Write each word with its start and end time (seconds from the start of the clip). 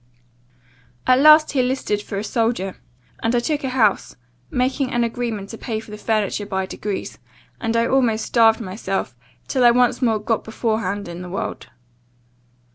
"'At 1.05 1.19
last 1.19 1.51
he 1.51 1.61
listed 1.61 2.01
for 2.01 2.17
a 2.17 2.23
soldier, 2.23 2.77
and 3.21 3.35
I 3.35 3.39
took 3.39 3.63
a 3.63 3.69
house, 3.69 4.15
making 4.49 4.91
an 4.91 5.03
agreement 5.03 5.51
to 5.51 5.59
pay 5.59 5.79
for 5.79 5.91
the 5.91 5.97
furniture 5.99 6.47
by 6.47 6.65
degrees; 6.65 7.19
and 7.59 7.77
I 7.77 7.85
almost 7.85 8.25
starved 8.25 8.59
myself, 8.61 9.15
till 9.47 9.63
I 9.63 9.69
once 9.69 10.01
more 10.01 10.17
got 10.17 10.43
before 10.43 10.79
hand 10.79 11.07
in 11.07 11.21
the 11.21 11.29
world. 11.29 11.67